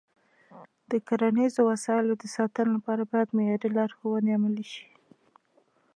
د 0.89 0.91
کرنیزو 1.07 1.61
وسایلو 1.71 2.13
د 2.17 2.23
ساتنې 2.35 2.71
لپاره 2.75 3.01
باید 3.11 3.35
معیاري 3.37 3.69
لارښوونې 3.77 4.31
عملي 4.37 4.65
شي. 4.73 4.85